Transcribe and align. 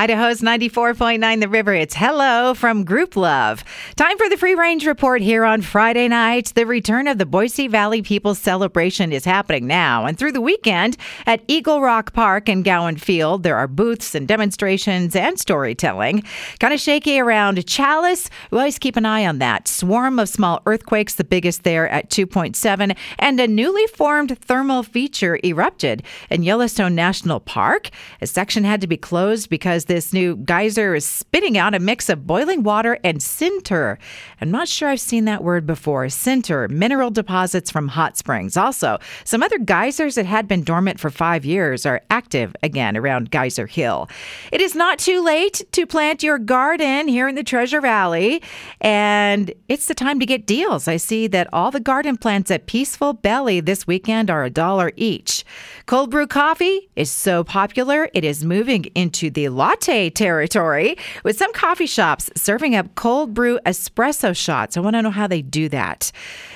Idaho's 0.00 0.40
94.9 0.40 1.40
The 1.40 1.48
River. 1.50 1.74
It's 1.74 1.94
hello 1.94 2.54
from 2.54 2.86
Grouplove. 2.86 3.62
Time 3.96 4.16
for 4.16 4.30
the 4.30 4.38
free 4.38 4.54
range 4.54 4.86
report 4.86 5.20
here 5.20 5.44
on 5.44 5.60
Friday 5.60 6.08
night. 6.08 6.54
The 6.54 6.64
return 6.64 7.06
of 7.06 7.18
the 7.18 7.26
Boise 7.26 7.68
Valley 7.68 8.00
People's 8.00 8.38
Celebration 8.38 9.12
is 9.12 9.26
happening 9.26 9.66
now. 9.66 10.06
And 10.06 10.18
through 10.18 10.32
the 10.32 10.40
weekend 10.40 10.96
at 11.26 11.42
Eagle 11.48 11.82
Rock 11.82 12.14
Park 12.14 12.48
and 12.48 12.64
Gowen 12.64 12.96
Field, 12.96 13.42
there 13.42 13.58
are 13.58 13.68
booths 13.68 14.14
and 14.14 14.26
demonstrations 14.26 15.14
and 15.14 15.38
storytelling. 15.38 16.22
Kind 16.60 16.72
of 16.72 16.80
shaky 16.80 17.20
around 17.20 17.58
Challis. 17.66 18.30
We 18.50 18.56
always 18.56 18.78
keep 18.78 18.96
an 18.96 19.04
eye 19.04 19.26
on 19.26 19.38
that. 19.40 19.68
Swarm 19.68 20.18
of 20.18 20.30
small 20.30 20.62
earthquakes, 20.64 21.16
the 21.16 21.24
biggest 21.24 21.62
there 21.62 21.86
at 21.90 22.08
2.7, 22.08 22.96
and 23.18 23.38
a 23.38 23.46
newly 23.46 23.86
formed 23.88 24.38
thermal 24.38 24.82
feature 24.82 25.38
erupted 25.44 26.02
in 26.30 26.42
Yellowstone 26.42 26.94
National 26.94 27.38
Park. 27.38 27.90
A 28.22 28.26
section 28.26 28.64
had 28.64 28.80
to 28.80 28.86
be 28.86 28.96
closed 28.96 29.50
because 29.50 29.89
this 29.90 30.12
new 30.12 30.36
geyser 30.36 30.94
is 30.94 31.04
spitting 31.04 31.58
out 31.58 31.74
a 31.74 31.80
mix 31.80 32.08
of 32.08 32.24
boiling 32.24 32.62
water 32.62 32.96
and 33.02 33.18
sinter. 33.18 33.98
I'm 34.40 34.52
not 34.52 34.68
sure 34.68 34.88
I've 34.88 35.00
seen 35.00 35.24
that 35.24 35.42
word 35.42 35.66
before. 35.66 36.06
Sinter, 36.06 36.70
mineral 36.70 37.10
deposits 37.10 37.72
from 37.72 37.88
hot 37.88 38.16
springs. 38.16 38.56
Also, 38.56 39.00
some 39.24 39.42
other 39.42 39.58
geysers 39.58 40.14
that 40.14 40.26
had 40.26 40.46
been 40.46 40.62
dormant 40.62 41.00
for 41.00 41.10
five 41.10 41.44
years 41.44 41.84
are 41.86 42.02
active 42.08 42.54
again 42.62 42.96
around 42.96 43.32
Geyser 43.32 43.66
Hill. 43.66 44.08
It 44.52 44.60
is 44.60 44.76
not 44.76 45.00
too 45.00 45.24
late 45.24 45.60
to 45.72 45.86
plant 45.86 46.22
your 46.22 46.38
garden 46.38 47.08
here 47.08 47.26
in 47.26 47.34
the 47.34 47.42
Treasure 47.42 47.80
Valley, 47.80 48.42
and 48.80 49.52
it's 49.66 49.86
the 49.86 49.94
time 49.94 50.20
to 50.20 50.26
get 50.26 50.46
deals. 50.46 50.86
I 50.86 50.98
see 50.98 51.26
that 51.26 51.48
all 51.52 51.72
the 51.72 51.80
garden 51.80 52.16
plants 52.16 52.52
at 52.52 52.66
Peaceful 52.66 53.14
Belly 53.14 53.58
this 53.58 53.88
weekend 53.88 54.30
are 54.30 54.44
a 54.44 54.50
dollar 54.50 54.92
each. 54.94 55.44
Cold 55.86 56.12
brew 56.12 56.28
coffee 56.28 56.88
is 56.94 57.10
so 57.10 57.42
popular, 57.42 58.08
it 58.14 58.24
is 58.24 58.44
moving 58.44 58.84
into 58.94 59.30
the 59.30 59.48
latte 59.80 60.10
territory 60.10 60.94
with 61.24 61.38
some 61.38 61.52
coffee 61.54 61.86
shops 61.86 62.30
serving 62.36 62.76
up 62.76 62.94
cold 62.96 63.32
brew 63.32 63.58
espresso 63.64 64.36
shots. 64.36 64.76
I 64.76 64.80
want 64.80 64.94
to 64.94 65.02
know 65.02 65.10
how 65.10 65.26
they 65.26 65.40
do 65.40 65.70
that. 65.70 66.12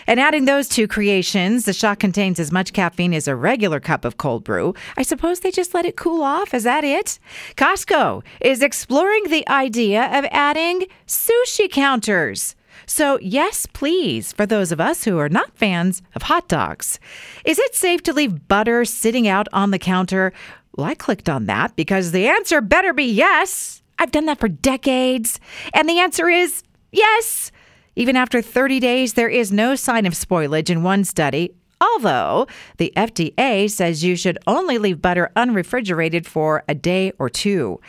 And 0.07 0.21
adding 0.21 0.45
those 0.45 0.69
two 0.69 0.87
creations, 0.87 1.65
the 1.65 1.73
shot 1.73 1.99
contains 1.99 2.39
as 2.39 2.53
much 2.53 2.75
caffeine 2.75 3.15
as 3.15 3.27
a 3.27 3.35
regular 3.35 3.81
cup 3.81 4.05
of 4.05 4.19
cold 4.19 4.45
brew. 4.45 4.75
I 4.99 5.03
suppose 5.03 5.41
they 5.41 5.51
just 5.51 5.73
let 5.73 5.87
it 5.87 5.97
cool 5.97 6.23
off. 6.23 6.53
Is 6.53 6.65
that 6.65 6.85
it? 6.85 7.19
Costco 7.57 8.23
is 8.43 8.63
exploring 8.63 9.25
the 9.29 9.49
idea 9.49 10.05
of 10.19 10.27
adding 10.31 10.85
sushi 11.07 11.71
counters. 11.71 12.55
So, 12.87 13.19
yes, 13.23 13.67
please, 13.73 14.33
for 14.33 14.45
those 14.45 14.71
of 14.71 14.81
us 14.81 15.05
who 15.05 15.19
are 15.19 15.31
not 15.31 15.57
fans 15.57 16.03
of 16.15 16.23
hot 16.23 16.49
dogs. 16.49 16.99
Is 17.47 17.59
it 17.59 17.75
safe 17.75 18.03
to 18.03 18.13
leave 18.13 18.49
butter 18.49 18.85
sitting 18.85 19.27
out 19.27 19.49
on 19.53 19.71
the 19.71 19.79
counter? 19.79 20.35
Well, 20.77 20.87
I 20.87 20.95
clicked 20.95 21.29
on 21.29 21.47
that 21.47 21.77
because 21.77 22.13
the 22.13 22.27
answer 22.27 22.61
better 22.61 22.93
be 22.93 23.05
yes. 23.05 23.83
I've 23.99 24.11
done 24.11 24.27
that 24.27 24.41
for 24.41 24.49
decades. 24.49 25.39
And 25.73 25.89
the 25.89 26.01
answer 26.01 26.29
is 26.29 26.63
yes. 26.91 27.53
Even 27.97 28.17
after 28.17 28.43
30 28.43 28.81
days, 28.81 29.15
there 29.15 29.29
is 29.29 29.53
no 29.53 29.77
sign 29.77 30.05
of 30.05 30.15
spoilage 30.15 30.69
in 30.69 30.83
one 30.83 31.05
study. 31.05 31.55
Although 31.81 32.49
the 32.79 32.93
FDA 32.97 33.71
says 33.71 34.03
you 34.03 34.17
should 34.17 34.39
only 34.47 34.79
leave 34.79 35.03
butter 35.03 35.31
unrefrigerated 35.37 36.27
for 36.27 36.65
a 36.69 36.75
day 36.75 37.13
or 37.19 37.29
two. 37.29 37.81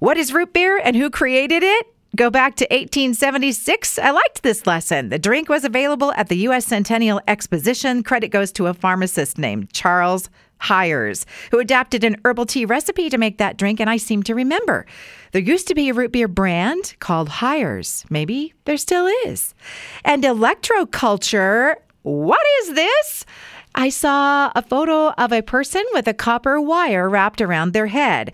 What 0.00 0.18
is 0.18 0.32
root 0.32 0.52
beer 0.52 0.78
and 0.82 0.96
who 0.96 1.08
created 1.08 1.62
it? 1.62 1.86
Go 2.16 2.30
back 2.30 2.56
to 2.56 2.64
1876. 2.64 3.98
I 3.98 4.10
liked 4.10 4.42
this 4.42 4.66
lesson. 4.66 5.10
The 5.10 5.18
drink 5.18 5.48
was 5.48 5.64
available 5.64 6.12
at 6.12 6.28
the 6.28 6.38
U.S. 6.38 6.66
Centennial 6.66 7.20
Exposition. 7.28 8.02
Credit 8.02 8.28
goes 8.28 8.50
to 8.52 8.66
a 8.66 8.74
pharmacist 8.74 9.38
named 9.38 9.72
Charles 9.72 10.28
Hires, 10.58 11.24
who 11.50 11.58
adapted 11.58 12.04
an 12.04 12.20
herbal 12.24 12.46
tea 12.46 12.64
recipe 12.64 13.08
to 13.08 13.18
make 13.18 13.38
that 13.38 13.56
drink, 13.56 13.80
and 13.80 13.88
I 13.88 13.96
seem 13.96 14.22
to 14.24 14.34
remember. 14.34 14.86
There 15.32 15.42
used 15.42 15.68
to 15.68 15.74
be 15.74 15.88
a 15.88 15.94
root 15.94 16.12
beer 16.12 16.28
brand 16.28 16.94
called 16.98 17.28
Hires. 17.28 18.04
Maybe 18.10 18.54
there 18.64 18.76
still 18.76 19.06
is. 19.26 19.54
And 20.04 20.22
electroculture. 20.24 21.76
What 22.02 22.44
is 22.62 22.74
this? 22.74 23.26
I 23.74 23.90
saw 23.90 24.50
a 24.54 24.62
photo 24.62 25.10
of 25.10 25.32
a 25.32 25.42
person 25.42 25.84
with 25.92 26.08
a 26.08 26.14
copper 26.14 26.60
wire 26.60 27.08
wrapped 27.08 27.40
around 27.40 27.72
their 27.72 27.86
head. 27.86 28.32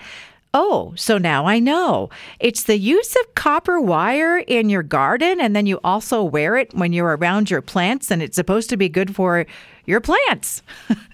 Oh, 0.56 0.92
so 0.96 1.18
now 1.18 1.46
I 1.46 1.58
know. 1.58 2.10
It's 2.38 2.62
the 2.62 2.78
use 2.78 3.16
of 3.16 3.34
copper 3.34 3.80
wire 3.80 4.38
in 4.38 4.70
your 4.70 4.84
garden, 4.84 5.40
and 5.40 5.54
then 5.54 5.66
you 5.66 5.80
also 5.82 6.22
wear 6.22 6.56
it 6.56 6.72
when 6.72 6.92
you're 6.92 7.16
around 7.16 7.50
your 7.50 7.60
plants, 7.60 8.12
and 8.12 8.22
it's 8.22 8.36
supposed 8.36 8.70
to 8.70 8.76
be 8.76 8.88
good 8.88 9.16
for 9.16 9.46
your 9.84 10.00
plants. 10.00 10.62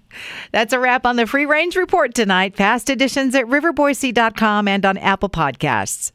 That's 0.52 0.72
a 0.72 0.78
wrap 0.78 1.06
on 1.06 1.16
the 1.16 1.26
Free 1.26 1.46
Range 1.46 1.74
Report 1.76 2.14
tonight. 2.14 2.56
Past 2.56 2.90
editions 2.90 3.34
at 3.34 3.46
riverboise.com 3.46 4.68
and 4.68 4.84
on 4.86 4.96
Apple 4.98 5.30
Podcasts. 5.30 6.12